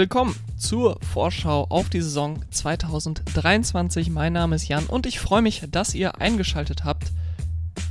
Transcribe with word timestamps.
willkommen 0.00 0.34
zur 0.56 0.98
Vorschau 1.02 1.66
auf 1.68 1.90
die 1.90 2.00
Saison 2.00 2.42
2023. 2.50 4.08
Mein 4.08 4.32
Name 4.32 4.56
ist 4.56 4.66
Jan 4.66 4.86
und 4.86 5.04
ich 5.04 5.20
freue 5.20 5.42
mich, 5.42 5.62
dass 5.70 5.94
ihr 5.94 6.22
eingeschaltet 6.22 6.84
habt. 6.84 7.12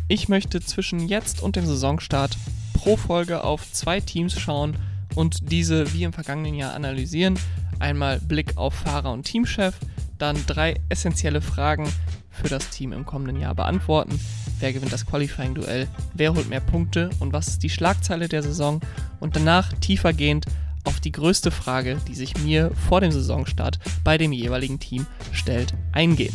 Ich 0.08 0.28
möchte 0.28 0.60
zwischen 0.60 1.08
jetzt 1.08 1.44
und 1.44 1.56
dem 1.56 1.68
Saisonstart 1.68 2.36
pro 2.74 2.98
Folge 2.98 3.44
auf 3.44 3.72
zwei 3.74 4.00
Teams 4.00 4.40
schauen 4.40 4.76
und 5.14 5.52
diese 5.52 5.94
wie 5.94 6.02
im 6.02 6.12
vergangenen 6.12 6.56
Jahr 6.56 6.74
analysieren. 6.74 7.38
Einmal 7.78 8.20
Blick 8.20 8.58
auf 8.58 8.74
Fahrer 8.74 9.12
und 9.12 9.28
Teamchef, 9.28 9.76
dann 10.18 10.36
drei 10.48 10.82
essentielle 10.90 11.42
Fragen 11.42 11.88
für 12.32 12.50
das 12.50 12.72
Team 12.72 12.92
im 12.92 13.06
kommenden 13.06 13.40
Jahr 13.40 13.54
beantworten. 13.54 14.20
Wer 14.60 14.74
gewinnt 14.74 14.92
das 14.92 15.06
Qualifying-Duell? 15.06 15.88
Wer 16.16 16.34
holt 16.34 16.50
mehr 16.50 16.60
Punkte? 16.60 17.12
Und 17.20 17.34
was 17.34 17.50
ist 17.50 17.62
die 17.62 17.70
Schlagzeile 17.70 18.28
der 18.28 18.42
Saison? 18.42 18.82
Und 19.20 19.36
danach 19.36 19.74
tiefergehend 19.74 20.48
auf 20.90 21.00
die 21.00 21.12
größte 21.12 21.52
Frage, 21.52 22.02
die 22.08 22.16
sich 22.16 22.36
mir 22.44 22.72
vor 22.88 23.00
dem 23.00 23.12
Saisonstart 23.12 23.78
bei 24.04 24.18
dem 24.18 24.32
jeweiligen 24.32 24.80
Team 24.80 25.06
stellt, 25.32 25.76
eingehen. 25.92 26.34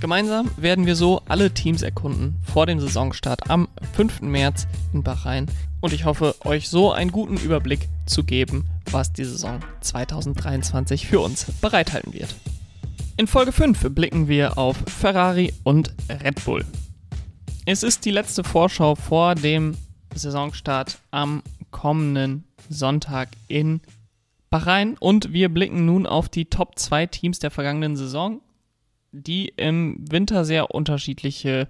Gemeinsam 0.00 0.48
werden 0.56 0.86
wir 0.86 0.94
so 0.94 1.22
alle 1.26 1.50
Teams 1.50 1.82
erkunden 1.82 2.36
vor 2.44 2.66
dem 2.66 2.78
Saisonstart 2.78 3.50
am 3.50 3.66
5. 3.94 4.22
März 4.22 4.68
in 4.92 5.02
Bahrain 5.02 5.46
und 5.80 5.92
ich 5.92 6.04
hoffe, 6.04 6.36
euch 6.44 6.68
so 6.68 6.92
einen 6.92 7.10
guten 7.10 7.36
Überblick 7.36 7.88
zu 8.06 8.22
geben, 8.22 8.68
was 8.92 9.12
die 9.12 9.24
Saison 9.24 9.58
2023 9.80 11.08
für 11.08 11.18
uns 11.18 11.46
bereithalten 11.60 12.14
wird. 12.14 12.36
In 13.16 13.26
Folge 13.26 13.50
5 13.50 13.90
blicken 13.90 14.28
wir 14.28 14.56
auf 14.56 14.76
Ferrari 14.86 15.52
und 15.64 15.92
Red 16.08 16.44
Bull. 16.44 16.64
Es 17.66 17.82
ist 17.82 18.04
die 18.04 18.12
letzte 18.12 18.44
Vorschau 18.44 18.94
vor 18.94 19.34
dem 19.34 19.76
Saisonstart 20.14 20.98
am 21.10 21.42
kommenden 21.70 22.44
Sonntag 22.68 23.30
in 23.48 23.80
Bahrain. 24.50 24.96
Und 24.98 25.32
wir 25.32 25.48
blicken 25.48 25.86
nun 25.86 26.06
auf 26.06 26.28
die 26.28 26.46
Top 26.46 26.78
2 26.78 27.06
Teams 27.06 27.38
der 27.38 27.50
vergangenen 27.50 27.96
Saison, 27.96 28.40
die 29.12 29.52
im 29.56 30.04
Winter 30.10 30.44
sehr 30.44 30.74
unterschiedliche 30.74 31.68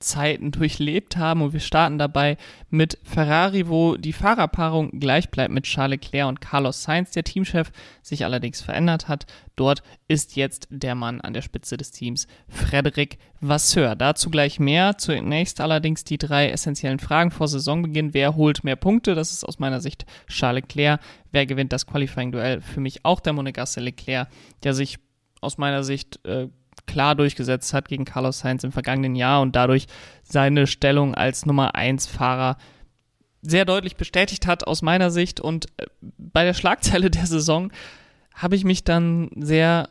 Zeiten 0.00 0.52
durchlebt 0.52 1.16
haben 1.16 1.42
und 1.42 1.52
wir 1.52 1.60
starten 1.60 1.98
dabei 1.98 2.36
mit 2.70 2.98
Ferrari, 3.02 3.68
wo 3.68 3.96
die 3.96 4.12
Fahrerpaarung 4.12 5.00
gleich 5.00 5.28
bleibt 5.28 5.52
mit 5.52 5.64
Charles 5.64 6.00
Leclerc 6.02 6.28
und 6.28 6.40
Carlos 6.40 6.84
Sainz, 6.84 7.10
der 7.10 7.24
Teamchef 7.24 7.72
sich 8.02 8.24
allerdings 8.24 8.60
verändert 8.60 9.08
hat. 9.08 9.26
Dort 9.56 9.82
ist 10.06 10.36
jetzt 10.36 10.68
der 10.70 10.94
Mann 10.94 11.20
an 11.20 11.32
der 11.32 11.42
Spitze 11.42 11.76
des 11.76 11.90
Teams, 11.90 12.28
Frederic 12.48 13.18
Vasseur. 13.40 13.96
Dazu 13.96 14.30
gleich 14.30 14.60
mehr. 14.60 14.98
Zunächst 14.98 15.60
allerdings 15.60 16.04
die 16.04 16.18
drei 16.18 16.48
essentiellen 16.50 17.00
Fragen 17.00 17.32
vor 17.32 17.48
Saisonbeginn. 17.48 18.14
Wer 18.14 18.36
holt 18.36 18.62
mehr 18.62 18.76
Punkte? 18.76 19.16
Das 19.16 19.32
ist 19.32 19.42
aus 19.42 19.58
meiner 19.58 19.80
Sicht 19.80 20.06
Charles 20.28 20.62
Leclerc. 20.62 21.00
Wer 21.32 21.46
gewinnt 21.46 21.72
das 21.72 21.86
Qualifying-Duell? 21.86 22.60
Für 22.60 22.80
mich 22.80 23.04
auch 23.04 23.18
der 23.18 23.32
Monegasse 23.32 23.80
Leclerc, 23.80 24.28
der 24.62 24.74
sich 24.74 24.98
aus 25.40 25.58
meiner 25.58 25.82
Sicht 25.82 26.24
äh, 26.24 26.48
klar 26.86 27.14
durchgesetzt 27.14 27.72
hat 27.74 27.88
gegen 27.88 28.04
Carlos 28.04 28.40
Sainz 28.40 28.64
im 28.64 28.72
vergangenen 28.72 29.16
Jahr 29.16 29.40
und 29.40 29.56
dadurch 29.56 29.86
seine 30.22 30.66
Stellung 30.66 31.14
als 31.14 31.46
Nummer 31.46 31.74
1 31.74 32.06
Fahrer 32.06 32.56
sehr 33.42 33.64
deutlich 33.64 33.96
bestätigt 33.96 34.46
hat 34.46 34.66
aus 34.66 34.82
meiner 34.82 35.10
Sicht. 35.10 35.40
Und 35.40 35.66
äh, 35.78 35.86
bei 36.00 36.44
der 36.44 36.54
Schlagzeile 36.54 37.10
der 37.10 37.26
Saison 37.26 37.72
habe 38.34 38.56
ich 38.56 38.64
mich 38.64 38.84
dann 38.84 39.30
sehr 39.36 39.88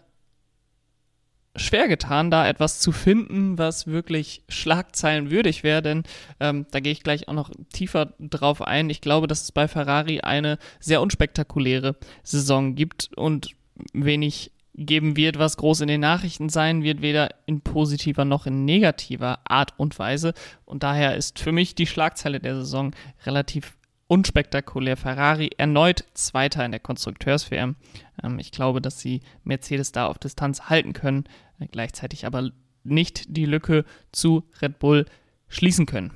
schwer 1.57 1.87
getan, 1.87 2.29
da 2.31 2.47
etwas 2.47 2.79
zu 2.79 2.91
finden, 2.91 3.57
was 3.57 3.87
wirklich 3.87 4.43
schlagzeilenwürdig 4.47 5.63
wäre, 5.63 5.81
denn 5.81 6.03
ähm, 6.39 6.67
da 6.71 6.79
gehe 6.79 6.91
ich 6.91 7.03
gleich 7.03 7.27
auch 7.27 7.33
noch 7.33 7.49
tiefer 7.73 8.13
drauf 8.19 8.61
ein. 8.61 8.89
Ich 8.89 9.01
glaube, 9.01 9.27
dass 9.27 9.43
es 9.43 9.51
bei 9.51 9.67
Ferrari 9.67 10.21
eine 10.21 10.59
sehr 10.79 11.01
unspektakuläre 11.01 11.95
Saison 12.23 12.75
gibt 12.75 13.09
und 13.15 13.55
wenig 13.93 14.51
geben 14.77 15.17
wird, 15.17 15.39
was 15.39 15.57
groß 15.57 15.81
in 15.81 15.87
den 15.87 16.01
Nachrichten 16.01 16.49
sein 16.49 16.83
wird, 16.83 17.01
weder 17.01 17.29
in 17.47 17.61
positiver 17.61 18.25
noch 18.25 18.45
in 18.45 18.63
negativer 18.63 19.39
Art 19.45 19.73
und 19.77 19.97
Weise. 19.97 20.33
Und 20.65 20.83
daher 20.83 21.15
ist 21.15 21.39
für 21.39 21.51
mich 21.51 21.75
die 21.75 21.87
Schlagzeile 21.87 22.39
der 22.39 22.55
Saison 22.55 22.95
relativ 23.25 23.77
unspektakulär. 24.07 24.95
Ferrari 24.95 25.49
erneut 25.57 26.05
Zweiter 26.13 26.63
in 26.63 26.71
der 26.71 26.79
Konstrukteurswärme. 26.79 27.75
Ähm, 28.23 28.39
ich 28.39 28.51
glaube, 28.51 28.81
dass 28.81 28.99
sie 28.99 29.21
Mercedes 29.43 29.91
da 29.91 30.07
auf 30.07 30.19
Distanz 30.19 30.69
halten 30.69 30.93
können, 30.93 31.25
äh, 31.59 31.67
gleichzeitig 31.67 32.25
aber 32.25 32.51
nicht 32.83 33.25
die 33.35 33.45
Lücke 33.45 33.83
zu 34.11 34.43
Red 34.61 34.79
Bull 34.79 35.05
schließen 35.49 35.85
können. 35.85 36.13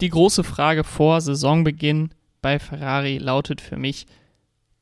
Die 0.00 0.08
große 0.08 0.44
Frage 0.44 0.84
vor 0.84 1.20
Saisonbeginn 1.20 2.10
bei 2.40 2.58
Ferrari 2.58 3.18
lautet 3.18 3.60
für 3.60 3.76
mich, 3.76 4.06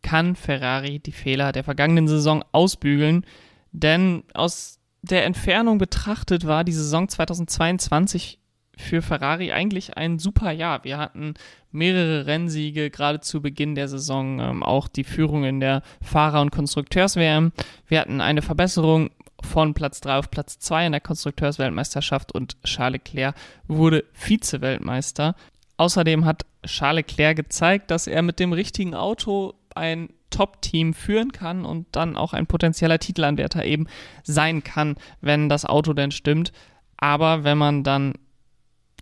kann 0.02 0.36
Ferrari 0.36 0.98
die 0.98 1.12
Fehler 1.12 1.52
der 1.52 1.64
vergangenen 1.64 2.08
Saison 2.08 2.44
ausbügeln, 2.52 3.24
denn 3.72 4.24
aus 4.34 4.78
der 5.02 5.24
Entfernung 5.24 5.78
betrachtet 5.78 6.46
war 6.46 6.64
die 6.64 6.72
Saison 6.72 7.08
2022 7.08 8.38
für 8.76 9.02
Ferrari 9.02 9.52
eigentlich 9.52 9.96
ein 9.96 10.18
super 10.18 10.50
Jahr. 10.50 10.84
Wir 10.84 10.98
hatten 10.98 11.34
mehrere 11.70 12.26
Rennsiege, 12.26 12.90
gerade 12.90 13.20
zu 13.20 13.40
Beginn 13.42 13.74
der 13.74 13.88
Saison, 13.88 14.40
ähm, 14.40 14.62
auch 14.62 14.88
die 14.88 15.04
Führung 15.04 15.44
in 15.44 15.60
der 15.60 15.82
Fahrer- 16.02 16.40
und 16.40 16.50
Konstrukteurs-WM. 16.50 17.52
Wir 17.86 18.00
hatten 18.00 18.20
eine 18.20 18.42
Verbesserung 18.42 19.10
von 19.42 19.74
Platz 19.74 20.00
3 20.00 20.18
auf 20.18 20.30
Platz 20.30 20.58
2 20.58 20.86
in 20.86 20.92
der 20.92 21.00
Konstrukteursweltmeisterschaft 21.00 22.32
und 22.32 22.62
Charles 22.64 23.00
Leclerc 23.04 23.34
wurde 23.68 24.04
Vize-Weltmeister. 24.12 25.34
Außerdem 25.76 26.24
hat 26.24 26.44
Charles 26.66 27.06
Leclerc 27.06 27.36
gezeigt, 27.36 27.90
dass 27.90 28.06
er 28.06 28.22
mit 28.22 28.38
dem 28.38 28.52
richtigen 28.52 28.94
Auto 28.94 29.54
ein 29.76 30.10
Top-Team 30.30 30.94
führen 30.94 31.32
kann 31.32 31.64
und 31.64 31.88
dann 31.92 32.16
auch 32.16 32.32
ein 32.32 32.46
potenzieller 32.46 32.98
Titelanwärter 32.98 33.64
eben 33.64 33.86
sein 34.22 34.62
kann, 34.64 34.96
wenn 35.20 35.48
das 35.48 35.64
Auto 35.64 35.92
denn 35.92 36.12
stimmt. 36.12 36.52
Aber 36.96 37.44
wenn 37.44 37.58
man 37.58 37.82
dann 37.82 38.14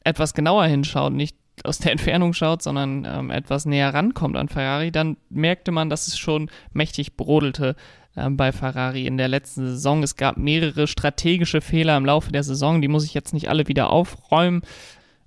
etwas 0.05 0.35
genauer 0.35 0.65
hinschaut, 0.65 1.13
nicht 1.13 1.37
aus 1.65 1.79
der 1.79 1.93
Entfernung 1.93 2.33
schaut, 2.33 2.63
sondern 2.63 3.05
ähm, 3.05 3.31
etwas 3.31 3.67
näher 3.67 3.93
rankommt 3.93 4.37
an 4.37 4.49
Ferrari, 4.49 4.91
dann 4.91 5.17
merkte 5.29 5.73
man, 5.73 5.91
dass 5.91 6.07
es 6.07 6.19
schon 6.19 6.51
mächtig 6.73 7.17
brodelte 7.17 7.77
äh, 8.15 8.31
bei 8.31 8.53
Ferrari 8.53 9.07
in 9.07 9.19
der 9.19 9.29
letzten 9.29 9.67
Saison. 9.67 10.03
Es 10.03 10.17
gab 10.17 10.37
mehrere 10.37 10.87
strategische 10.87 11.61
Fehler 11.61 11.97
im 11.97 12.07
Laufe 12.07 12.33
der 12.33 12.43
Saison, 12.43 12.81
die 12.81 12.89
muss 12.89 13.05
ich 13.05 13.15
jetzt 13.15 13.35
nicht 13.35 13.49
alle 13.49 13.69
wieder 13.69 13.91
aufräumen. 13.91 14.63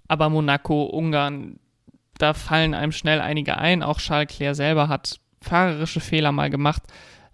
Aber 0.08 0.30
Monaco, 0.30 0.84
Ungarn, 0.84 1.60
da 2.18 2.34
fallen 2.34 2.74
einem 2.74 2.92
schnell 2.92 3.22
einige 3.22 3.58
ein. 3.58 3.82
Auch 3.82 4.00
Charles 4.00 4.30
Leclerc 4.32 4.56
selber 4.56 4.90
hat 4.90 5.20
fahrerische 5.42 6.00
Fehler 6.00 6.32
mal 6.32 6.50
gemacht. 6.50 6.84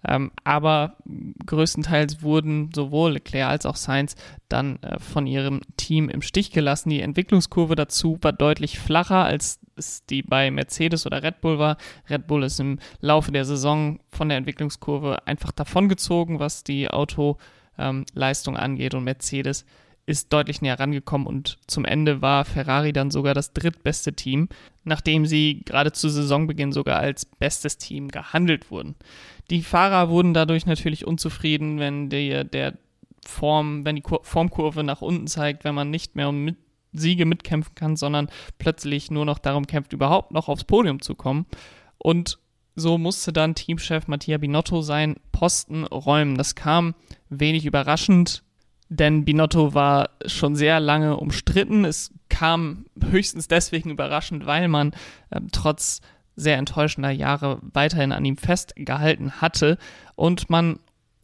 Ähm, 0.07 0.31
aber 0.43 0.97
größtenteils 1.45 2.21
wurden 2.21 2.69
sowohl 2.73 3.13
Leclerc 3.13 3.49
als 3.49 3.65
auch 3.65 3.75
Sainz 3.75 4.15
dann 4.47 4.81
äh, 4.83 4.99
von 4.99 5.25
ihrem 5.25 5.61
Team 5.75 6.09
im 6.09 6.21
Stich 6.21 6.51
gelassen. 6.51 6.89
Die 6.89 7.01
Entwicklungskurve 7.01 7.75
dazu 7.75 8.17
war 8.21 8.31
deutlich 8.31 8.79
flacher, 8.79 9.25
als 9.25 9.59
es 9.75 10.05
die 10.05 10.21
bei 10.21 10.51
Mercedes 10.51 11.05
oder 11.05 11.23
Red 11.23 11.41
Bull 11.41 11.59
war. 11.59 11.77
Red 12.09 12.27
Bull 12.27 12.43
ist 12.43 12.59
im 12.59 12.79
Laufe 13.01 13.31
der 13.31 13.45
Saison 13.45 13.99
von 14.09 14.29
der 14.29 14.37
Entwicklungskurve 14.37 15.27
einfach 15.27 15.51
davongezogen, 15.51 16.39
was 16.39 16.63
die 16.63 16.89
Autoleistung 16.89 18.55
ähm, 18.55 18.61
angeht 18.61 18.93
und 18.93 19.03
Mercedes 19.03 19.65
ist 20.07 20.31
deutlich 20.31 20.61
näher 20.61 20.79
rangekommen 20.79 21.27
und 21.27 21.59
zum 21.67 21.83
Ende 21.83 22.21
war 22.21 22.45
Ferrari 22.45 22.93
dann 22.93 23.11
sogar 23.11 23.33
das 23.33 23.51
drittbeste 23.51 24.13
Team, 24.13 24.47
nachdem 24.85 25.25
sie 25.25 25.63
gerade 25.65 25.91
zu 25.91 26.07
Saisonbeginn 26.07 26.71
sogar 26.71 26.99
als 26.99 27.25
bestes 27.25 27.77
Team 27.77 28.07
gehandelt 28.07 28.71
wurden. 28.71 28.95
Die 29.49 29.61
Fahrer 29.61 30.09
wurden 30.09 30.33
dadurch 30.33 30.65
natürlich 30.65 31.05
unzufrieden, 31.05 31.77
wenn 31.79 32.09
die, 32.09 32.45
der 32.49 32.77
Form, 33.25 33.83
wenn 33.83 33.97
die 33.97 34.03
Formkurve 34.21 34.81
nach 34.83 35.01
unten 35.01 35.27
zeigt, 35.27 35.65
wenn 35.65 35.75
man 35.75 35.91
nicht 35.91 36.15
mehr 36.15 36.29
um 36.29 36.45
mit 36.45 36.55
Siege 36.93 37.25
mitkämpfen 37.25 37.75
kann, 37.75 37.97
sondern 37.97 38.29
plötzlich 38.59 39.11
nur 39.11 39.25
noch 39.25 39.39
darum 39.39 39.67
kämpft, 39.67 39.91
überhaupt 39.91 40.31
noch 40.31 40.47
aufs 40.47 40.63
Podium 40.63 41.01
zu 41.01 41.15
kommen. 41.15 41.45
Und 41.97 42.39
so 42.75 42.97
musste 42.97 43.33
dann 43.33 43.55
Teamchef 43.55 44.07
Mattia 44.07 44.37
Binotto 44.37 44.81
seinen 44.81 45.17
Posten 45.33 45.83
räumen. 45.83 46.37
Das 46.37 46.55
kam 46.55 46.95
wenig 47.29 47.65
überraschend 47.65 48.43
denn 48.89 49.25
Binotto 49.25 49.73
war 49.73 50.09
schon 50.25 50.55
sehr 50.55 50.79
lange 50.79 51.17
umstritten. 51.17 51.85
Es 51.85 52.11
kam 52.29 52.85
höchstens 53.11 53.47
deswegen 53.47 53.89
überraschend, 53.89 54.45
weil 54.45 54.67
man 54.67 54.91
äh, 55.29 55.41
trotz 55.51 56.01
sehr 56.35 56.57
enttäuschender 56.57 57.09
Jahre 57.09 57.59
weiterhin 57.61 58.11
an 58.11 58.23
ihm 58.23 58.37
festgehalten 58.37 59.41
hatte. 59.41 59.77
Und 60.15 60.49
man 60.49 60.79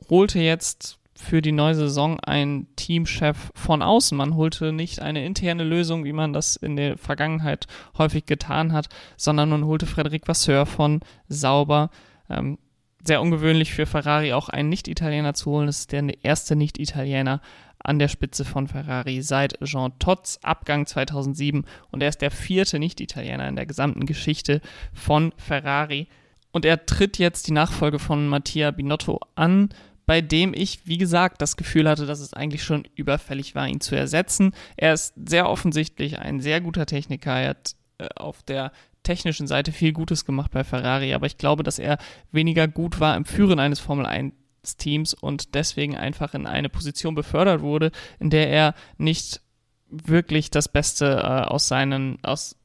holte 0.09 0.39
jetzt 0.39 0.97
für 1.15 1.41
die 1.41 1.51
neue 1.51 1.75
Saison 1.75 2.19
einen 2.19 2.75
Teamchef 2.75 3.51
von 3.53 3.81
außen. 3.81 4.17
Man 4.17 4.35
holte 4.35 4.73
nicht 4.73 5.01
eine 5.01 5.25
interne 5.25 5.63
Lösung, 5.63 6.03
wie 6.03 6.13
man 6.13 6.33
das 6.33 6.55
in 6.55 6.75
der 6.75 6.97
Vergangenheit 6.97 7.67
häufig 7.97 8.25
getan 8.25 8.73
hat, 8.73 8.89
sondern 9.15 9.49
man 9.49 9.65
holte 9.65 9.85
Frederic 9.85 10.27
Vasseur 10.27 10.65
von 10.65 11.01
Sauber. 11.29 11.91
Ähm, 12.29 12.57
sehr 13.03 13.21
ungewöhnlich 13.21 13.73
für 13.73 13.85
Ferrari 13.85 14.33
auch 14.33 14.49
einen 14.49 14.69
Nicht-Italiener 14.69 15.33
zu 15.33 15.51
holen. 15.51 15.67
Das 15.67 15.79
ist 15.79 15.91
der 15.91 16.03
erste 16.23 16.55
Nicht-Italiener 16.55 17.41
an 17.79 17.99
der 17.99 18.07
Spitze 18.07 18.45
von 18.45 18.67
Ferrari 18.67 19.21
seit 19.21 19.59
Jean 19.61 19.91
Todts 19.99 20.39
Abgang 20.41 20.85
2007 20.85 21.65
und 21.91 22.01
er 22.01 22.09
ist 22.09 22.21
der 22.21 22.31
vierte 22.31 22.79
Nicht-Italiener 22.79 23.47
in 23.47 23.57
der 23.57 23.65
gesamten 23.65 24.05
Geschichte 24.05 24.61
von 24.93 25.33
Ferrari. 25.37 26.07
Und 26.51 26.65
er 26.65 26.85
tritt 26.85 27.17
jetzt 27.17 27.47
die 27.47 27.51
Nachfolge 27.51 27.99
von 27.99 28.27
Mattia 28.27 28.71
Binotto 28.71 29.19
an, 29.35 29.69
bei 30.05 30.21
dem 30.21 30.53
ich, 30.53 30.85
wie 30.85 30.97
gesagt, 30.97 31.41
das 31.41 31.57
Gefühl 31.57 31.89
hatte, 31.89 32.05
dass 32.05 32.19
es 32.19 32.33
eigentlich 32.33 32.63
schon 32.63 32.87
überfällig 32.95 33.55
war, 33.55 33.67
ihn 33.67 33.81
zu 33.81 33.95
ersetzen. 33.95 34.53
Er 34.77 34.93
ist 34.93 35.13
sehr 35.27 35.49
offensichtlich 35.49 36.19
ein 36.19 36.41
sehr 36.41 36.61
guter 36.61 36.85
Techniker. 36.85 37.35
Er 37.35 37.49
hat 37.49 37.75
äh, 37.97 38.07
auf 38.15 38.43
der 38.43 38.71
technischen 39.03 39.47
Seite 39.47 39.71
viel 39.71 39.93
Gutes 39.93 40.25
gemacht 40.25 40.51
bei 40.51 40.63
Ferrari, 40.63 41.13
aber 41.13 41.25
ich 41.25 41.37
glaube, 41.37 41.63
dass 41.63 41.79
er 41.79 41.97
weniger 42.31 42.67
gut 42.67 42.99
war 42.99 43.15
im 43.15 43.25
Führen 43.25 43.59
eines 43.59 43.79
Formel 43.79 44.05
1 44.05 44.33
Teams 44.77 45.13
und 45.13 45.55
deswegen 45.55 45.97
einfach 45.97 46.33
in 46.33 46.47
eine 46.47 46.69
Position 46.69 47.15
befördert 47.15 47.61
wurde, 47.61 47.91
in 48.19 48.29
der 48.29 48.49
er 48.49 48.75
nicht 48.97 49.41
wirklich 49.89 50.49
das 50.49 50.69
Beste 50.69 51.05
äh, 51.17 51.49
aus 51.49 51.67
seinen 51.67 52.23
aus 52.23 52.55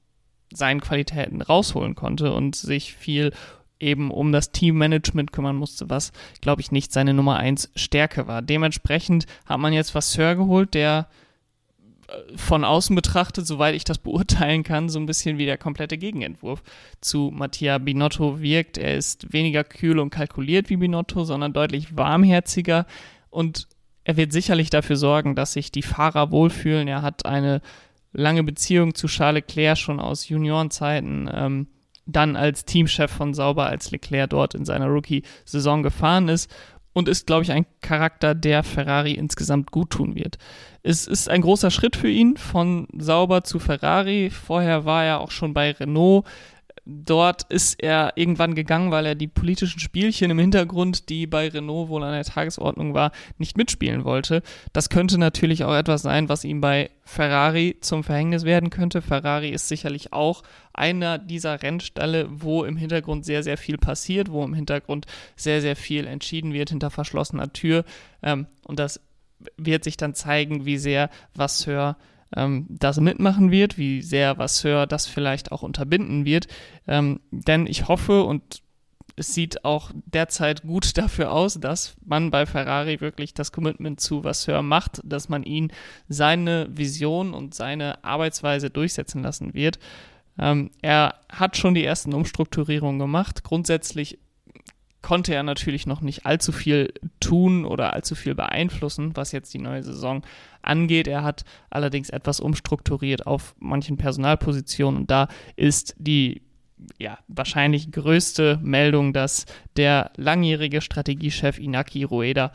seinen 0.51 0.81
Qualitäten 0.81 1.43
rausholen 1.43 1.95
konnte 1.95 2.33
und 2.33 2.57
sich 2.57 2.95
viel 2.95 3.33
eben 3.81 4.11
um 4.11 4.33
das 4.33 4.51
Teammanagement 4.51 5.33
kümmern 5.33 5.57
musste, 5.57 5.91
was, 5.91 6.13
glaube 6.41 6.63
ich, 6.63 6.73
nicht 6.73 6.93
seine 6.93 7.15
Nummer 7.15 7.37
1 7.37 7.71
Stärke 7.77 8.27
war. 8.27 8.43
Dementsprechend 8.43 9.27
hat 9.45 9.61
man 9.61 9.73
jetzt 9.73 9.95
Vasseur 9.95 10.35
geholt, 10.35 10.75
der 10.75 11.09
von 12.37 12.65
außen 12.65 12.97
betrachtet, 12.97 13.47
soweit 13.47 13.75
ich 13.75 13.85
das 13.85 13.99
beurteilen 13.99 14.63
kann, 14.63 14.89
so 14.89 14.99
ein 14.99 15.07
bisschen 15.07 15.39
wie 15.39 15.45
der 15.45 15.59
komplette 15.59 15.99
Gegenentwurf 15.99 16.63
zu 17.01 17.31
Mattia 17.35 17.79
Binotto 17.79 18.41
wirkt. 18.41 18.79
Er 18.79 18.95
ist 18.95 19.33
weniger 19.33 19.65
kühl 19.65 19.99
und 19.99 20.11
kalkuliert 20.11 20.71
wie 20.71 20.77
Binotto, 20.77 21.25
sondern 21.25 21.53
deutlich 21.53 21.97
warmherziger 21.97 22.87
und 23.31 23.69
er 24.05 24.17
wird 24.17 24.33
sicherlich 24.33 24.71
dafür 24.71 24.97
sorgen, 24.97 25.35
dass 25.35 25.53
sich 25.53 25.71
die 25.71 25.83
Fahrer 25.83 26.31
wohlfühlen. 26.31 26.89
Er 26.89 27.03
hat 27.03 27.27
eine 27.27 27.61
lange 28.15 28.43
Beziehung 28.43 28.95
zu 28.95 29.07
Charles 29.07 29.43
Leclerc 29.47 29.77
schon 29.77 30.01
aus 30.01 30.31
Juniorenzeiten. 30.31 31.31
Ähm, 31.31 31.67
dann 32.07 32.35
als 32.35 32.65
Teamchef 32.65 33.11
von 33.11 33.35
Sauber, 33.35 33.67
als 33.67 33.91
Leclerc 33.91 34.31
dort 34.31 34.55
in 34.55 34.65
seiner 34.65 34.87
Rookie-Saison 34.87 35.83
gefahren 35.83 36.29
ist 36.29 36.51
und 36.99 37.09
ist, 37.09 37.29
glaube 37.29 37.45
ich, 37.45 37.53
ein 37.53 37.65
Charakter, 37.81 38.35
der 38.35 38.65
Ferrari 38.65 39.13
insgesamt 39.13 39.71
gut 39.71 39.91
tun 39.91 40.17
wird. 40.17 40.37
Es 40.83 41.07
ist 41.07 41.31
ein 41.31 41.43
großer 41.43 41.71
Schritt 41.71 41.95
für 41.95 42.11
ihn 42.11 42.37
von 42.37 42.89
Sauber 42.99 43.45
zu 43.45 43.61
Ferrari. 43.61 44.31
Vorher 44.31 44.85
war 44.85 45.05
er 45.05 45.21
auch 45.21 45.31
schon 45.31 45.55
bei 45.55 45.71
Renault. 45.71 46.27
Dort 46.91 47.43
ist 47.51 47.83
er 47.83 48.15
irgendwann 48.17 48.55
gegangen, 48.55 48.91
weil 48.91 49.05
er 49.05 49.15
die 49.15 49.27
politischen 49.27 49.79
Spielchen 49.79 50.31
im 50.31 50.39
Hintergrund, 50.39 51.11
die 51.11 51.27
bei 51.27 51.49
Renault 51.49 51.91
wohl 51.91 52.03
an 52.03 52.15
der 52.15 52.25
Tagesordnung 52.25 52.95
war, 52.95 53.13
nicht 53.37 53.59
mitspielen 53.59 54.05
wollte. 54.05 54.43
Das 54.73 54.89
könnte 54.89 55.19
natürlich 55.19 55.65
auch 55.65 55.75
etwas 55.75 56.01
sein, 56.01 56.31
was 56.31 56.45
ihm 56.45 56.63
bei 56.63 56.89
Ferrari 57.05 57.77
zum 57.83 58.05
Verhängnis 58.05 58.45
werden 58.45 58.71
könnte. 58.71 59.03
Ferrari 59.03 59.51
ist 59.51 59.69
sicherlich 59.69 60.15
auch 60.15 60.43
einer 60.73 61.19
dieser 61.19 61.63
Rennställe, 61.63 62.27
wo 62.31 62.65
im 62.65 62.79
Hintergrund 62.79 63.27
sehr, 63.27 63.43
sehr 63.43 63.59
viel 63.59 63.77
passiert, 63.77 64.33
wo 64.33 64.43
im 64.43 64.55
Hintergrund 64.55 65.05
sehr, 65.37 65.61
sehr 65.61 65.77
viel 65.77 66.07
entschieden 66.07 66.55
wird 66.55 66.71
hinter 66.71 66.89
verschlossener 66.89 67.53
Tür. 67.53 67.85
Ähm, 68.23 68.47
und 68.65 68.79
das 68.79 68.99
wird 69.59 69.85
sich 69.85 69.99
dann 69.99 70.15
zeigen, 70.15 70.65
wie 70.65 70.79
sehr 70.79 71.11
Vasseur 71.35 71.99
ähm, 72.37 72.67
das 72.69 73.01
mitmachen 73.01 73.51
wird, 73.51 73.79
wie 73.79 74.03
sehr 74.03 74.39
Vasseur 74.39 74.87
das 74.87 75.07
vielleicht 75.07 75.53
auch 75.53 75.63
unterbinden 75.63 76.25
wird. 76.25 76.47
Ähm, 76.87 77.21
denn 77.31 77.67
ich 77.67 77.89
hoffe 77.89 78.25
und 78.25 78.63
es 79.17 79.35
sieht 79.35 79.65
auch 79.65 79.91
derzeit 80.07 80.63
gut 80.63 80.97
dafür 80.99 81.33
aus, 81.33 81.59
dass 81.61 81.97
man 82.05 82.31
bei 82.31 82.47
Ferrari 82.47 83.01
wirklich 83.01 83.35
das 83.35 83.53
Commitment 83.53 84.01
zu 84.01 84.25
Vasseur 84.25 84.63
macht, 84.63 85.01
dass 85.05 85.29
man 85.29 85.43
ihn 85.43 85.73
seine 86.09 86.69
Vision 86.71 87.35
und 87.35 87.55
seine 87.55 88.05
Arbeitsweise 88.05 88.71
durchsetzen 88.71 89.23
lassen 89.23 89.55
wird. 89.55 89.79
Ähm, 90.39 90.71
er 90.83 91.15
hat 91.31 91.57
schon 91.57 91.75
die 91.75 91.85
ersten 91.85 92.15
Umstrukturierungen 92.15 92.99
gemacht. 92.99 93.43
Grundsätzlich 93.43 94.19
konnte 95.03 95.35
er 95.35 95.43
natürlich 95.43 95.87
noch 95.87 96.01
nicht 96.01 96.27
allzu 96.27 96.53
viel 96.53 96.93
tun 97.21 97.65
oder 97.65 97.93
allzu 97.93 98.15
viel 98.15 98.35
beeinflussen, 98.35 99.17
was 99.17 99.33
jetzt 99.33 99.55
die 99.55 99.59
neue 99.59 99.83
Saison 99.83 100.23
angeht. 100.63 101.07
Er 101.07 101.23
hat 101.23 101.45
allerdings 101.71 102.11
etwas 102.11 102.41
umstrukturiert 102.41 103.27
auf 103.27 103.55
manchen 103.59 103.97
Personalpositionen 103.97 105.01
und 105.01 105.11
da 105.11 105.29
ist 105.57 105.95
die 105.99 106.43
ja, 106.99 107.19
wahrscheinlich 107.29 107.91
größte 107.91 108.59
Meldung, 108.63 109.13
dass 109.13 109.47
der 109.77 110.13
langjährige 110.17 110.81
Strategiechef 110.81 111.59
Inaki 111.59 112.05
Rueda 112.05 112.53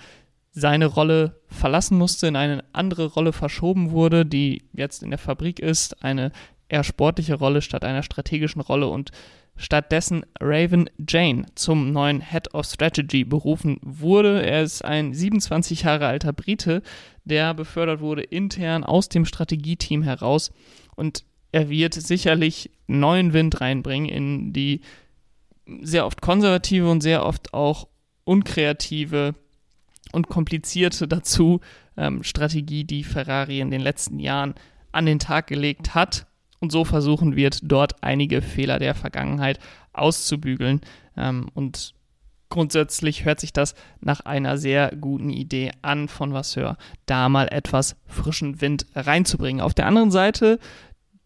seine 0.52 0.86
Rolle 0.86 1.42
verlassen 1.48 1.98
musste, 1.98 2.28
in 2.28 2.36
eine 2.36 2.64
andere 2.74 3.08
Rolle 3.08 3.34
verschoben 3.34 3.92
wurde, 3.92 4.26
die 4.26 4.64
jetzt 4.74 5.02
in 5.04 5.10
der 5.10 5.20
Fabrik 5.20 5.60
ist, 5.60 6.04
eine 6.04 6.32
eher 6.70 6.84
sportliche 6.84 7.36
Rolle 7.36 7.62
statt 7.62 7.84
einer 7.84 8.04
strategischen 8.04 8.62
Rolle 8.62 8.88
und 8.88 9.12
stattdessen 9.56 10.26
Raven 10.40 10.90
Jane 11.08 11.46
zum 11.56 11.92
neuen 11.92 12.22
Head 12.22 12.54
of 12.54 12.66
Strategy 12.66 13.24
berufen 13.24 13.78
wurde. 13.82 14.44
Er 14.44 14.64
ist 14.64 14.84
ein 14.84 15.14
27 15.14 15.84
Jahre 15.84 16.08
alter 16.08 16.34
Brite, 16.34 16.82
der 17.24 17.54
befördert 17.54 18.02
wurde 18.02 18.24
intern 18.24 18.84
aus 18.84 19.10
dem 19.10 19.26
Strategieteam 19.26 20.04
heraus 20.04 20.52
und 20.96 21.24
er 21.52 21.70
wird 21.70 21.94
sicherlich 21.94 22.72
neuen 22.88 23.34
Wind 23.34 23.62
reinbringen 23.62 24.10
in 24.10 24.54
die 24.54 24.82
sehr 25.82 26.06
oft 26.06 26.22
konservative 26.22 26.90
und 26.90 27.02
sehr 27.02 27.26
oft 27.26 27.54
auch 27.54 27.88
unkreative 28.26 29.36
und 30.12 30.28
komplizierte 30.28 31.08
dazu 31.08 31.62
ähm, 31.96 32.24
Strategie, 32.24 32.84
die 32.84 33.04
Ferrari 33.04 33.60
in 33.60 33.72
den 33.72 33.82
letzten 33.82 34.20
Jahren 34.20 34.56
an 34.92 35.06
den 35.06 35.20
Tag 35.20 35.48
gelegt 35.48 35.96
hat 35.96 36.26
und 36.64 36.72
so 36.72 36.86
versuchen 36.86 37.36
wird, 37.36 37.60
dort 37.62 38.02
einige 38.02 38.42
Fehler 38.42 38.80
der 38.80 38.96
Vergangenheit 38.96 39.60
auszubügeln. 39.92 40.80
Ähm, 41.18 41.50
und 41.54 41.94
grundsätzlich 42.50 43.26
hört 43.26 43.42
sich 43.42 43.52
das 43.52 43.76
nach 44.00 44.22
einer 44.22 44.58
sehr 44.58 44.96
guten 44.96 45.30
Idee 45.30 45.72
an 45.82 46.08
von 46.08 46.34
Vasseur, 46.34 46.78
da 47.06 47.28
mal 47.28 47.50
etwas 47.52 47.98
frischen 48.08 48.62
Wind 48.62 48.86
reinzubringen. 48.96 49.62
Auf 49.62 49.74
der 49.74 49.88
anderen 49.88 50.10
Seite 50.10 50.58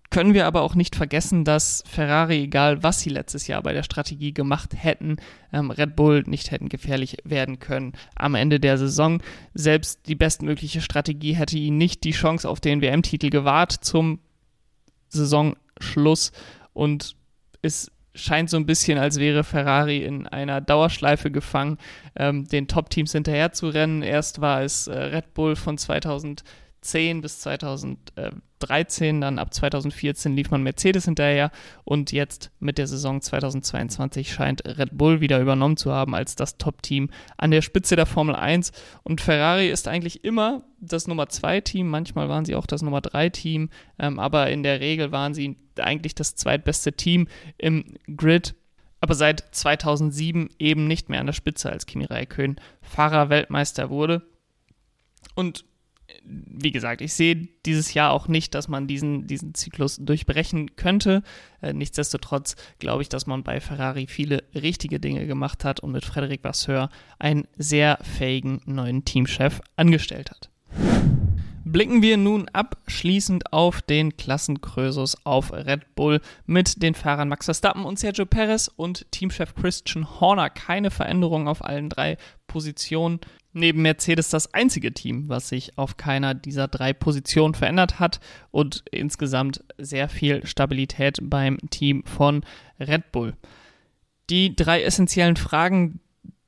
können 0.10 0.34
wir 0.34 0.48
aber 0.48 0.62
auch 0.62 0.74
nicht 0.74 0.96
vergessen, 0.96 1.44
dass 1.44 1.84
Ferrari, 1.86 2.44
egal 2.44 2.82
was 2.82 3.02
sie 3.02 3.10
letztes 3.10 3.46
Jahr 3.46 3.62
bei 3.62 3.74
der 3.74 3.84
Strategie 3.84 4.34
gemacht 4.34 4.72
hätten, 4.76 5.18
ähm, 5.54 5.70
Red 5.70 5.96
Bull 5.96 6.24
nicht 6.26 6.50
hätten 6.50 6.70
gefährlich 6.70 7.18
werden 7.26 7.60
können 7.60 7.94
am 8.16 8.34
Ende 8.34 8.60
der 8.60 8.78
Saison. 8.80 9.22
Selbst 9.54 10.08
die 10.08 10.16
bestmögliche 10.16 10.82
Strategie 10.82 11.34
hätte 11.34 11.58
ihnen 11.60 11.78
nicht 11.78 12.06
die 12.06 12.12
Chance 12.12 12.50
auf 12.50 12.60
den 12.60 12.82
WM-Titel 12.82 13.30
gewahrt 13.30 13.74
zum 13.74 14.20
Saisonschluss 15.10 16.32
und 16.74 17.16
es 17.62 17.92
scheint 18.18 18.50
so 18.50 18.58
ein 18.58 18.66
bisschen, 18.66 18.98
als 18.98 19.20
wäre 19.20 19.44
Ferrari 19.44 20.04
in 20.04 20.28
einer 20.28 20.60
Dauerschleife 20.60 21.32
gefangen, 21.32 21.78
ähm, 22.16 22.48
den 22.48 22.68
Top-Teams 22.68 23.12
hinterher 23.12 23.52
zu 23.54 23.70
rennen. 23.70 24.02
Erst 24.02 24.42
war 24.42 24.64
es 24.64 24.88
äh, 24.88 24.98
Red 24.98 25.34
Bull 25.34 25.56
von 25.56 25.78
2010 26.88 27.22
bis 27.22 27.40
2013, 27.42 29.22
dann 29.22 29.40
ab 29.40 29.54
2014 29.54 30.36
lief 30.36 30.50
man 30.52 30.64
Mercedes 30.64 31.06
hinterher 31.06 31.52
und 31.84 32.12
jetzt 32.12 32.52
mit 32.60 32.78
der 32.78 32.88
Saison 32.88 33.22
2022 33.22 34.32
scheint 34.32 34.66
Red 34.66 34.98
Bull 34.98 35.20
wieder 35.20 35.40
übernommen 35.40 35.78
zu 35.78 35.92
haben 35.92 36.16
als 36.16 36.36
das 36.36 36.58
Top-Team 36.58 37.10
an 37.38 37.52
der 37.52 37.62
Spitze 37.62 37.96
der 37.96 38.06
Formel 38.06 38.36
1 38.36 38.72
und 39.04 39.22
Ferrari 39.22 39.70
ist 39.70 39.88
eigentlich 39.88 40.24
immer 40.24 40.64
das 40.80 41.08
Nummer 41.08 41.28
2 41.28 41.62
Team, 41.62 41.90
manchmal 41.90 42.30
waren 42.30 42.46
sie 42.46 42.56
auch 42.56 42.66
das 42.66 42.82
Nummer 42.82 43.02
3 43.02 43.30
Team, 43.30 43.70
ähm, 44.00 44.20
aber 44.20 44.50
in 44.50 44.64
der 44.64 44.80
Regel 44.80 45.12
waren 45.12 45.34
sie 45.34 45.58
eigentlich 45.78 46.16
das 46.16 46.36
zweitbeste 46.36 46.94
Team 46.94 47.28
im 47.58 47.98
Grid. 48.16 48.56
Aber 49.00 49.14
seit 49.14 49.44
2007 49.52 50.50
eben 50.58 50.88
nicht 50.88 51.08
mehr 51.10 51.20
an 51.20 51.28
der 51.28 51.34
Spitze, 51.34 51.72
als 51.72 51.86
Kimi 51.86 52.06
Räikkönen 52.06 52.60
Fahrer-Weltmeister 52.82 53.92
wurde. 53.92 54.24
Und 55.36 55.66
wie 56.24 56.72
gesagt, 56.72 57.02
ich 57.02 57.14
sehe 57.14 57.48
dieses 57.66 57.94
Jahr 57.94 58.12
auch 58.12 58.28
nicht, 58.28 58.56
dass 58.56 58.68
man 58.68 58.88
diesen, 58.88 59.28
diesen 59.28 59.54
Zyklus 59.54 59.98
durchbrechen 59.98 60.76
könnte. 60.76 61.24
Äh, 61.62 61.74
nichtsdestotrotz 61.74 62.56
glaube 62.80 63.02
ich, 63.02 63.10
dass 63.10 63.28
man 63.28 63.44
bei 63.44 63.60
Ferrari 63.60 64.08
viele 64.08 64.44
richtige 64.56 65.00
Dinge 65.00 65.28
gemacht 65.28 65.64
hat 65.64 65.80
und 65.80 65.92
mit 65.92 66.06
Frederic 66.06 66.44
Vasseur 66.44 66.90
einen 67.20 67.48
sehr 67.58 68.00
fähigen 68.02 68.62
neuen 68.66 69.06
Teamchef 69.06 69.62
angestellt 69.76 70.32
hat. 70.32 70.50
Blicken 71.70 72.02
wir 72.02 72.16
nun 72.16 72.48
abschließend 72.54 73.52
auf 73.52 73.82
den 73.82 74.16
Klassenkrösus 74.16 75.18
auf 75.26 75.52
Red 75.52 75.96
Bull 75.96 76.22
mit 76.46 76.82
den 76.82 76.96
Fahrern 76.96 77.28
Max 77.28 77.44
Verstappen 77.44 77.84
und 77.84 78.00
Sergio 78.00 78.26
Perez 78.26 78.72
und 78.74 79.12
Teamchef 79.12 79.54
Christian 79.54 80.22
Horner. 80.22 80.50
Keine 80.50 80.92
Veränderung 80.92 81.50
auf 81.50 81.66
allen 81.66 81.90
drei 81.90 82.18
Positionen. 82.48 83.20
Neben 83.60 83.82
Mercedes 83.82 84.30
das 84.30 84.54
einzige 84.54 84.94
Team, 84.94 85.30
was 85.30 85.50
sich 85.50 85.80
auf 85.80 85.98
keiner 85.98 86.36
dieser 86.36 86.68
drei 86.68 86.94
Positionen 86.94 87.56
verändert 87.56 88.00
hat 88.00 88.20
und 88.52 88.84
insgesamt 88.92 89.64
sehr 89.80 90.10
viel 90.10 90.46
Stabilität 90.46 91.18
beim 91.24 91.58
Team 91.72 92.04
von 92.06 92.46
Red 92.80 93.12
Bull. 93.12 93.34
Die 94.30 94.56
drei 94.56 94.84
essentiellen 94.84 95.38
Fragen, 95.38 96.02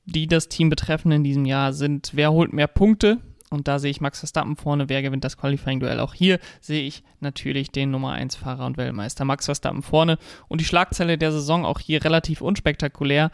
die 0.06 0.28
das 0.28 0.50
Team 0.50 0.70
betreffen 0.70 1.12
in 1.12 1.24
diesem 1.24 1.46
Jahr, 1.46 1.74
sind, 1.74 2.12
wer 2.13 2.32
holt 2.32 2.54
mehr 2.54 2.68
Punkte, 2.68 3.18
Und 3.50 3.68
da 3.68 3.80
sehe 3.80 3.89
ich 3.92 4.01
Max 4.01 4.20
Verstappen 4.20 4.56
vorne. 4.56 4.89
Wer 4.89 5.01
gewinnt 5.01 5.24
das 5.24 5.38
Qualifying-Duell? 5.38 6.00
Auch 6.00 6.13
hier 6.13 6.39
sehe 6.62 6.84
ich 6.84 7.04
natürlich 7.20 7.72
den 7.72 7.92
Nummer 7.92 8.13
1-Fahrer 8.13 8.66
und 8.66 8.78
Weltmeister 8.78 9.25
Max 9.25 9.46
Verstappen 9.46 9.82
vorne. 9.82 10.18
Und 10.48 10.62
die 10.62 10.66
Schlagzeile 10.66 11.18
der 11.18 11.32
Saison 11.32 11.66
auch 11.66 11.80
hier 11.80 12.04
relativ 12.04 12.42
unspektakulär. 12.42 13.32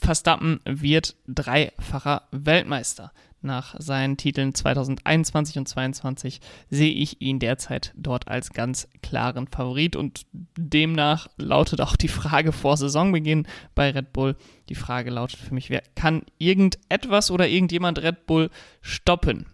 Verstappen 0.00 0.60
wird 0.64 1.16
dreifacher 1.26 2.22
Weltmeister. 2.30 3.12
Nach 3.40 3.76
seinen 3.78 4.16
Titeln 4.16 4.52
2021 4.52 5.58
und 5.58 5.68
2022 5.68 6.40
sehe 6.70 6.92
ich 6.92 7.20
ihn 7.20 7.38
derzeit 7.38 7.92
dort 7.96 8.26
als 8.26 8.52
ganz 8.52 8.88
klaren 9.00 9.46
Favorit 9.46 9.94
und 9.94 10.26
demnach 10.56 11.28
lautet 11.36 11.80
auch 11.80 11.94
die 11.94 12.08
Frage 12.08 12.52
vor 12.52 12.76
Saisonbeginn 12.76 13.46
bei 13.76 13.90
Red 13.90 14.12
Bull. 14.12 14.36
Die 14.68 14.74
Frage 14.74 15.10
lautet 15.10 15.38
für 15.38 15.54
mich, 15.54 15.70
wer 15.70 15.82
kann 15.94 16.22
irgendetwas 16.38 17.30
oder 17.30 17.48
irgendjemand 17.48 18.02
Red 18.02 18.26
Bull 18.26 18.50
stoppen? 18.80 19.46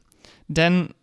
Denn 0.48 0.94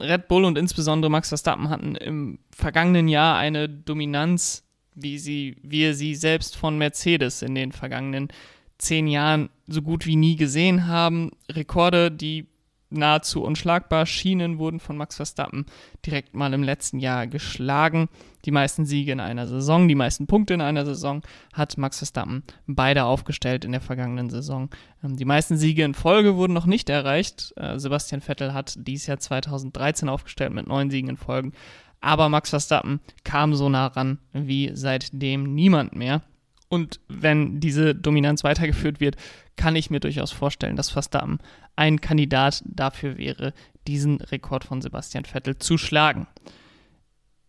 Red 0.00 0.26
Bull 0.26 0.44
und 0.44 0.58
insbesondere 0.58 1.10
Max 1.10 1.28
Verstappen 1.28 1.68
hatten 1.68 1.94
im 1.94 2.40
vergangenen 2.50 3.06
Jahr 3.06 3.36
eine 3.36 3.68
Dominanz, 3.68 4.64
wie 4.96 5.18
sie, 5.18 5.56
wir 5.62 5.94
sie 5.94 6.14
selbst 6.16 6.56
von 6.56 6.78
Mercedes 6.78 7.42
in 7.42 7.54
den 7.54 7.70
vergangenen 7.70 8.28
Jahren 8.28 8.53
zehn 8.78 9.06
Jahren 9.06 9.50
so 9.66 9.82
gut 9.82 10.06
wie 10.06 10.16
nie 10.16 10.36
gesehen 10.36 10.86
haben. 10.86 11.30
Rekorde, 11.50 12.10
die 12.10 12.46
nahezu 12.90 13.42
unschlagbar 13.42 14.06
schienen, 14.06 14.58
wurden 14.58 14.80
von 14.80 14.96
Max 14.96 15.16
Verstappen 15.16 15.66
direkt 16.06 16.34
mal 16.34 16.52
im 16.52 16.62
letzten 16.62 16.98
Jahr 16.98 17.26
geschlagen. 17.26 18.08
Die 18.44 18.50
meisten 18.50 18.84
Siege 18.84 19.12
in 19.12 19.20
einer 19.20 19.46
Saison, 19.46 19.88
die 19.88 19.94
meisten 19.94 20.26
Punkte 20.26 20.54
in 20.54 20.60
einer 20.60 20.84
Saison 20.84 21.22
hat 21.52 21.78
Max 21.78 21.98
Verstappen 21.98 22.42
beide 22.66 23.04
aufgestellt 23.04 23.64
in 23.64 23.72
der 23.72 23.80
vergangenen 23.80 24.30
Saison. 24.30 24.70
Ähm, 25.02 25.16
die 25.16 25.24
meisten 25.24 25.56
Siege 25.56 25.84
in 25.84 25.94
Folge 25.94 26.36
wurden 26.36 26.52
noch 26.52 26.66
nicht 26.66 26.88
erreicht. 26.88 27.52
Äh, 27.56 27.78
Sebastian 27.78 28.20
Vettel 28.20 28.54
hat 28.54 28.74
dies 28.78 29.06
Jahr 29.06 29.18
2013 29.18 30.08
aufgestellt 30.08 30.52
mit 30.52 30.66
neun 30.66 30.90
Siegen 30.90 31.10
in 31.10 31.16
Folgen. 31.16 31.52
Aber 32.00 32.28
Max 32.28 32.50
Verstappen 32.50 33.00
kam 33.24 33.54
so 33.54 33.68
nah 33.68 33.86
ran 33.86 34.18
wie 34.32 34.70
seitdem 34.74 35.54
niemand 35.54 35.96
mehr. 35.96 36.22
Und 36.68 37.00
wenn 37.08 37.60
diese 37.60 37.94
Dominanz 37.94 38.42
weitergeführt 38.42 39.00
wird, 39.00 39.16
kann 39.56 39.76
ich 39.76 39.90
mir 39.90 40.00
durchaus 40.00 40.32
vorstellen, 40.32 40.76
dass 40.76 40.90
Verstappen 40.90 41.38
ein 41.76 42.00
Kandidat 42.00 42.62
dafür 42.66 43.16
wäre, 43.16 43.52
diesen 43.86 44.20
Rekord 44.20 44.64
von 44.64 44.82
Sebastian 44.82 45.24
Vettel 45.24 45.58
zu 45.58 45.78
schlagen. 45.78 46.26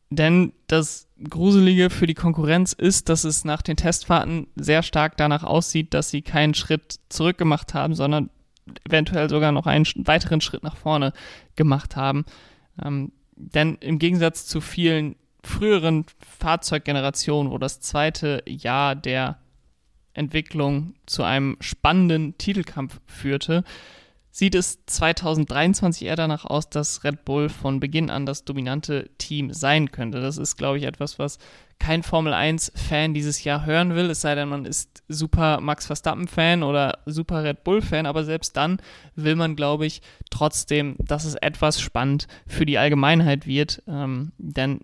Denn 0.09 0.53
das 0.67 1.07
Gruselige 1.29 1.89
für 1.89 2.07
die 2.07 2.13
Konkurrenz 2.13 2.73
ist, 2.73 3.09
dass 3.09 3.23
es 3.23 3.43
nach 3.43 3.61
den 3.61 3.77
Testfahrten 3.77 4.47
sehr 4.55 4.83
stark 4.83 5.17
danach 5.17 5.43
aussieht, 5.43 5.93
dass 5.93 6.09
sie 6.09 6.21
keinen 6.21 6.53
Schritt 6.53 6.99
zurück 7.09 7.37
gemacht 7.37 7.73
haben, 7.73 7.95
sondern 7.95 8.29
eventuell 8.87 9.29
sogar 9.29 9.51
noch 9.51 9.65
einen 9.65 9.85
weiteren 9.97 10.41
Schritt 10.41 10.63
nach 10.63 10.77
vorne 10.77 11.13
gemacht 11.55 11.95
haben. 11.95 12.25
Ähm, 12.83 13.11
denn 13.35 13.75
im 13.75 13.99
Gegensatz 13.99 14.45
zu 14.45 14.61
vielen 14.61 15.15
früheren 15.45 16.05
Fahrzeuggenerationen, 16.39 17.51
wo 17.51 17.57
das 17.57 17.79
zweite 17.79 18.43
Jahr 18.47 18.95
der 18.95 19.37
Entwicklung 20.13 20.95
zu 21.05 21.23
einem 21.23 21.57
spannenden 21.59 22.37
Titelkampf 22.37 22.99
führte, 23.05 23.63
sieht 24.31 24.55
es 24.55 24.85
2023 24.85 26.07
eher 26.07 26.17
danach 26.17 26.43
aus, 26.43 26.69
dass 26.69 27.05
Red 27.05 27.23
Bull 27.23 27.47
von 27.47 27.79
Beginn 27.79 28.09
an 28.09 28.25
das 28.25 28.43
dominante 28.43 29.09
Team 29.17 29.53
sein 29.53 29.91
könnte. 29.91 30.19
Das 30.19 30.37
ist, 30.37 30.57
glaube 30.57 30.77
ich, 30.77 30.83
etwas, 30.83 31.19
was 31.19 31.37
kein 31.79 32.03
Formel 32.03 32.33
1-Fan 32.33 33.13
dieses 33.13 33.43
Jahr 33.45 33.65
hören 33.65 33.95
will, 33.95 34.09
es 34.09 34.21
sei 34.21 34.35
denn, 34.35 34.49
man 34.49 34.65
ist 34.65 35.03
super 35.07 35.61
Max 35.61 35.85
Verstappen-Fan 35.85 36.63
oder 36.63 36.99
super 37.05 37.43
Red 37.43 37.63
Bull-Fan, 37.63 38.05
aber 38.05 38.23
selbst 38.23 38.57
dann 38.57 38.81
will 39.15 39.35
man, 39.35 39.55
glaube 39.55 39.85
ich, 39.85 40.01
trotzdem, 40.31 40.95
dass 40.99 41.25
es 41.25 41.35
etwas 41.35 41.79
spannend 41.79 42.27
für 42.47 42.65
die 42.65 42.77
Allgemeinheit 42.77 43.47
wird, 43.47 43.83
ähm, 43.87 44.31
denn 44.37 44.79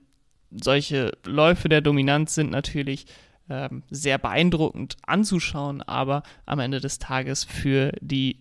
solche 0.52 1.12
Läufe 1.26 1.70
der 1.70 1.82
Dominanz 1.82 2.36
sind 2.36 2.52
natürlich 2.52 3.06
ähm, 3.50 3.84
sehr 3.90 4.18
beeindruckend 4.18 4.98
anzuschauen, 5.06 5.82
aber 5.82 6.24
am 6.46 6.60
Ende 6.60 6.80
des 6.80 7.00
Tages 7.00 7.44
für 7.44 7.92
die 8.02 8.38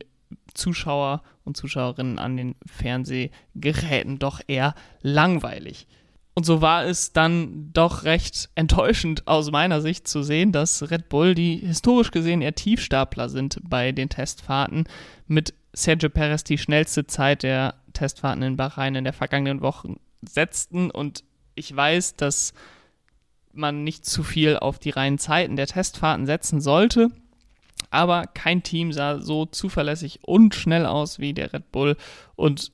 Zuschauer 0.55 1.23
und 1.45 1.57
Zuschauerinnen 1.57 2.19
an 2.19 2.37
den 2.37 2.55
Fernsehgeräten 2.67 4.19
doch 4.19 4.41
eher 4.47 4.75
langweilig. 5.03 5.87
Und 6.35 6.45
so 6.45 6.63
war 6.63 6.85
es 6.85 7.13
dann 7.13 7.73
doch 7.73 8.05
recht 8.05 8.51
enttäuschend 8.55 9.27
aus 9.27 9.51
meiner 9.51 9.81
Sicht 9.81 10.07
zu 10.07 10.23
sehen, 10.23 10.53
dass 10.53 10.91
Red 10.91 11.09
Bull, 11.09 11.35
die 11.35 11.57
historisch 11.57 12.13
gesehen 12.13 12.41
eher 12.41 12.55
Tiefstapler 12.55 13.29
sind 13.29 13.61
bei 13.69 13.93
den 13.93 14.09
Testfahrten, 14.09 14.85
mit 15.27 15.55
Sergio 15.73 16.09
Perez 16.09 16.45
die 16.45 16.59
schnellste 16.59 17.07
Zeit 17.07 17.43
der 17.43 17.75
Testfahrten 17.93 18.43
in 18.43 18.57
Bahrain 18.57 18.95
in 18.95 19.05
der 19.05 19.13
vergangenen 19.13 19.61
Woche 19.61 19.97
setzten 20.23 20.91
und 20.91 21.25
ich 21.55 21.75
weiß, 21.75 22.17
dass 22.17 22.55
man 23.53 23.85
nicht 23.85 24.07
zu 24.07 24.23
viel 24.23 24.57
auf 24.57 24.79
die 24.79 24.91
reinen 24.91 25.19
Zeiten 25.19 25.57
der 25.57 25.67
Testfahrten 25.67 26.27
setzen 26.27 26.61
sollte. 26.61 27.11
Aber 27.91 28.27
kein 28.27 28.63
Team 28.63 28.93
sah 28.93 29.21
so 29.21 29.47
zuverlässig 29.47 30.21
und 30.23 30.55
schnell 30.55 30.87
aus 30.87 31.19
wie 31.19 31.35
der 31.35 31.53
Red 31.53 31.73
Bull. 31.73 31.97
Und 32.37 32.73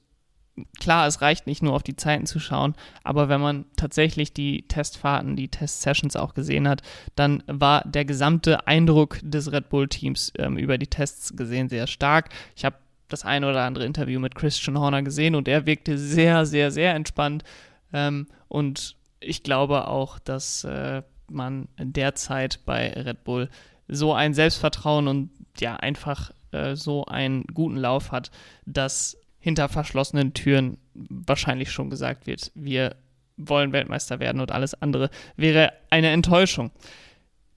klar, 0.79 1.07
es 1.07 1.21
reicht 1.21 1.47
nicht 1.47 1.63
nur 1.63 1.75
auf 1.75 1.83
die 1.83 1.97
Zeiten 1.97 2.27
zu 2.27 2.39
schauen, 2.39 2.75
aber 3.03 3.29
wenn 3.29 3.41
man 3.41 3.67
tatsächlich 3.77 4.33
die 4.33 4.67
Testfahrten, 4.69 5.37
die 5.37 5.49
Testsessions 5.49 6.17
auch 6.17 6.35
gesehen 6.35 6.69
hat, 6.69 6.83
dann 7.15 7.43
war 7.47 7.83
der 7.87 8.05
gesamte 8.05 8.67
Eindruck 8.67 9.19
des 9.23 9.53
Red 9.53 9.69
Bull-Teams 9.69 10.33
ähm, 10.39 10.57
über 10.57 10.79
die 10.79 10.87
Tests 10.87 11.37
gesehen 11.37 11.69
sehr 11.69 11.87
stark. 11.87 12.31
Ich 12.55 12.65
habe 12.65 12.77
das 13.09 13.25
eine 13.25 13.49
oder 13.49 13.63
andere 13.63 13.85
Interview 13.85 14.19
mit 14.19 14.35
Christian 14.35 14.79
Horner 14.79 15.03
gesehen 15.03 15.35
und 15.35 15.49
er 15.49 15.67
wirkte 15.67 15.97
sehr, 15.99 16.45
sehr, 16.47 16.71
sehr 16.71 16.95
entspannt. 16.95 17.45
Ähm, 17.93 18.27
und 18.49 18.97
ich 19.21 19.43
glaube 19.43 19.89
auch, 19.89 20.19
dass 20.19 20.65
äh, 20.65 21.03
man 21.29 21.69
derzeit 21.79 22.61
bei 22.65 22.93
Red 22.93 23.25
Bull 23.25 23.49
so 23.89 24.13
ein 24.13 24.35
Selbstvertrauen 24.35 25.09
und 25.09 25.31
ja 25.59 25.77
einfach 25.77 26.31
äh, 26.53 26.77
so 26.77 27.05
einen 27.07 27.45
guten 27.45 27.77
Lauf 27.77 28.13
hat, 28.13 28.31
dass 28.65 29.17
hinter 29.39 29.69
verschlossenen 29.69 30.35
Türen 30.35 30.79
wahrscheinlich 30.95 31.71
schon 31.71 31.91
gesagt 31.91 32.27
wird, 32.27 32.51
wir 32.55 32.97
wollen 33.37 33.73
Weltmeister 33.73 34.19
werden 34.19 34.41
und 34.41 34.51
alles 34.51 34.81
andere 34.81 35.11
wäre 35.37 35.73
eine 35.91 36.11
Enttäuschung. 36.11 36.71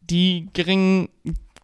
Die 0.02 0.50
geringen 0.54 1.10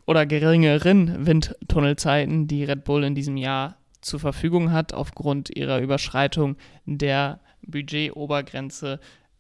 oder 0.06 0.26
geringeren 0.26 1.26
Windtunnelzeiten, 1.26 2.48
die 2.48 2.64
Red 2.64 2.86
Bull 2.86 3.04
in 3.04 3.16
diesem 3.16 3.38
Jahr 3.38 3.78
zur 4.02 4.20
Verfügung 4.20 4.72
hat, 4.72 4.94
aufgrund 4.94 5.50
ihrer 5.56 5.80
Überschreitung 5.80 6.58
der 6.86 7.40
Budgetobergrenze 7.68 9.00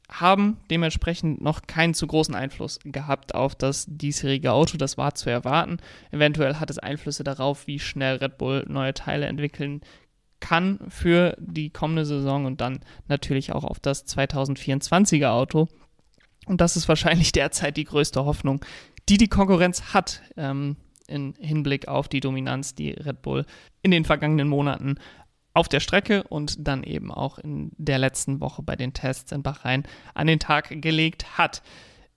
haben 0.09 0.57
dementsprechend 0.69 1.41
noch 1.41 1.63
keinen 1.63 1.93
zu 1.93 2.05
großen 2.05 2.35
Einfluss 2.35 2.79
gehabt 2.83 3.33
auf 3.33 3.55
das 3.55 3.85
diesjährige 3.87 4.51
Auto. 4.51 4.77
Das 4.77 4.97
war 4.97 5.15
zu 5.15 5.29
erwarten. 5.29 5.77
Eventuell 6.11 6.55
hat 6.55 6.69
es 6.69 6.77
Einflüsse 6.77 7.23
darauf, 7.23 7.65
wie 7.65 7.79
schnell 7.79 8.17
Red 8.17 8.37
Bull 8.37 8.65
neue 8.67 8.93
Teile 8.93 9.25
entwickeln 9.25 9.81
kann 10.39 10.79
für 10.89 11.35
die 11.39 11.71
kommende 11.71 12.05
Saison 12.05 12.45
und 12.45 12.61
dann 12.61 12.81
natürlich 13.07 13.51
auch 13.51 13.63
auf 13.63 13.79
das 13.79 14.05
2024er 14.05 15.29
Auto. 15.29 15.67
Und 16.45 16.61
das 16.61 16.75
ist 16.75 16.87
wahrscheinlich 16.87 17.31
derzeit 17.31 17.77
die 17.77 17.85
größte 17.85 18.25
Hoffnung, 18.25 18.63
die 19.09 19.17
die 19.17 19.29
Konkurrenz 19.29 19.93
hat. 19.93 20.21
Ähm, 20.37 20.77
in 21.07 21.35
Hinblick 21.39 21.87
auf 21.87 22.07
die 22.07 22.19
Dominanz, 22.19 22.73
die 22.75 22.91
Red 22.91 23.21
Bull 23.21 23.45
in 23.81 23.91
den 23.91 24.05
vergangenen 24.05 24.47
Monaten 24.47 24.95
auf 25.55 25.69
der 25.69 25.79
Strecke 25.79 26.23
und 26.23 26.67
dann 26.67 26.83
eben 26.83 27.11
auch 27.11 27.39
in 27.39 27.71
der 27.77 27.97
letzten 27.97 28.41
Woche 28.41 28.61
bei 28.61 28.75
den 28.75 28.93
Tests 28.93 29.31
in 29.31 29.41
Bahrain 29.41 29.83
an 30.13 30.27
den 30.27 30.39
Tag 30.39 30.69
gelegt 30.81 31.37
hat. 31.37 31.63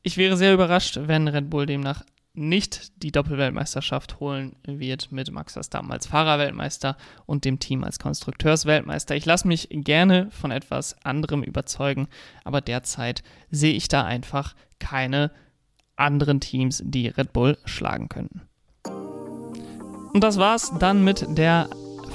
Ich 0.02 0.16
wäre 0.16 0.36
sehr 0.36 0.52
überrascht, 0.52 0.98
wenn 1.02 1.28
Red 1.28 1.48
Bull 1.48 1.64
demnach 1.64 2.02
nicht 2.34 3.02
die 3.02 3.12
Doppelweltmeisterschaft 3.12 4.20
holen 4.20 4.56
wird 4.64 5.12
mit 5.12 5.30
Max 5.30 5.54
Verstappen 5.54 5.90
als 5.90 6.08
Fahrerweltmeister 6.08 6.96
und 7.26 7.44
dem 7.44 7.58
Team 7.58 7.84
als 7.84 7.98
Konstrukteursweltmeister. 7.98 9.14
Ich 9.14 9.24
lasse 9.24 9.46
mich 9.46 9.68
gerne 9.70 10.30
von 10.30 10.50
etwas 10.50 10.96
anderem 11.04 11.42
überzeugen, 11.42 12.08
aber 12.44 12.60
derzeit 12.60 13.22
sehe 13.50 13.72
ich 13.72 13.88
da 13.88 14.04
einfach 14.04 14.54
keine 14.80 15.30
anderen 15.96 16.40
Teams, 16.40 16.82
die 16.84 17.08
Red 17.08 17.32
Bull 17.32 17.56
schlagen 17.64 18.08
könnten. 18.08 18.42
Und 20.12 20.24
das 20.24 20.38
war's 20.38 20.72
dann 20.78 21.04
mit 21.04 21.26
der 21.36 21.68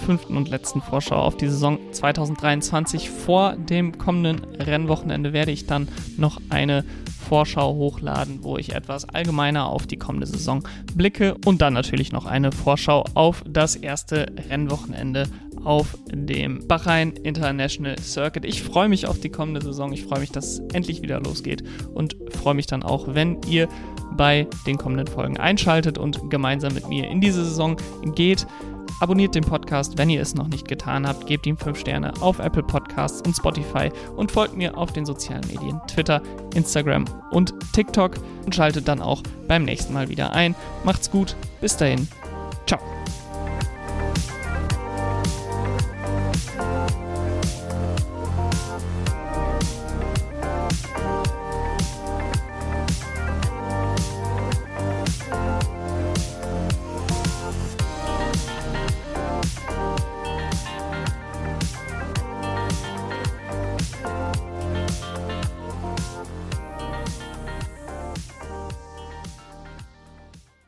fünften 0.04 0.38
und 0.38 0.50
letzten 0.50 0.82
Vorschau 0.82 1.16
auf 1.16 1.38
die 1.38 1.48
Saison 1.48 1.80
2023. 1.92 3.10
Vor 3.10 3.56
dem 3.56 3.98
kommenden 3.98 4.44
Rennwochenende 4.56 5.34
werde 5.34 5.52
ich 5.52 5.66
dann 5.66 5.88
noch 6.18 6.42
eine 6.50 6.84
Vorschau 7.28 7.74
hochladen, 7.76 8.44
wo 8.44 8.58
ich 8.58 8.74
etwas 8.74 9.08
allgemeiner 9.10 9.68
auf 9.68 9.88
die 9.88 9.98
kommende 9.98 10.28
Saison 10.28 10.68
blicke 10.94 11.36
und 11.46 11.62
dann 11.62 11.74
natürlich 11.74 12.12
noch 12.12 12.26
eine 12.26 12.52
Vorschau 12.52 13.06
auf 13.14 13.44
das 13.48 13.76
erste 13.76 14.28
Rennwochenende 14.50 15.28
auf 15.64 15.98
dem 16.12 16.68
Bahrain 16.68 17.12
International 17.12 17.98
Circuit. 18.00 18.46
Ich 18.46 18.62
freue 18.62 18.90
mich 18.90 19.08
auf 19.08 19.20
die 19.20 19.30
kommende 19.30 19.62
Saison. 19.62 19.94
Ich 19.94 20.04
freue 20.04 20.20
mich, 20.20 20.32
dass 20.32 20.46
es 20.46 20.60
endlich 20.74 21.02
wieder 21.02 21.22
losgeht 21.22 21.64
und 21.94 22.18
freue 22.30 22.54
mich 22.54 22.68
dann 22.68 22.84
auch, 22.84 23.16
wenn 23.16 23.38
ihr 23.48 23.70
bei 24.16 24.48
den 24.68 24.78
kommenden 24.78 25.08
Folgen 25.08 25.38
einschaltet 25.38 25.98
und 25.98 26.30
gemeinsam 26.30 26.74
mit 26.74 26.88
mir 26.88 27.10
in 27.10 27.22
diese 27.22 27.44
Saison 27.46 27.78
geht. 28.16 28.46
Abonniert 29.00 29.36
den 29.36 29.44
Podcast, 29.44 29.98
wenn 29.98 30.10
ihr 30.10 30.22
es 30.22 30.36
noch 30.36 30.48
nicht 30.48 30.68
getan 30.68 31.08
habt. 31.08 31.28
Gebt 31.28 31.46
ihm 31.46 31.58
5 31.58 31.78
Sterne 31.80 32.14
auf 32.22 32.40
Apple 32.40 32.64
Podcasts 32.64 33.22
und 33.22 33.36
Spotify 33.36 33.92
und 34.16 34.32
folgt 34.32 34.56
mir 34.56 34.78
auf 34.78 34.94
den 34.94 35.06
sozialen 35.06 35.46
Medien 35.48 35.82
Twitter, 35.88 36.22
Instagram 36.56 37.06
und 37.32 37.54
TikTok 37.74 38.16
und 38.46 38.56
schaltet 38.56 38.88
dann 38.88 39.02
auch 39.02 39.22
beim 39.48 39.64
nächsten 39.64 39.94
Mal 39.94 40.10
wieder 40.10 40.34
ein. 40.34 40.56
Macht's 40.84 41.12
gut, 41.12 41.36
bis 41.62 41.78
dahin, 41.78 42.08